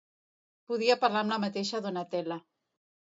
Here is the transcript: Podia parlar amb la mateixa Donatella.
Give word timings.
Podia 0.71 0.95
parlar 1.03 1.21
amb 1.25 1.31
la 1.33 1.37
mateixa 1.43 1.81
Donatella. 1.87 2.39